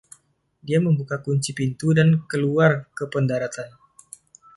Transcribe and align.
Dia 0.67 0.79
membuka 0.85 1.15
kunci 1.25 1.51
pintu 1.59 1.87
dan 1.97 2.09
keluar 2.31 2.71
ke 2.97 3.05
pendaratan. 3.13 3.69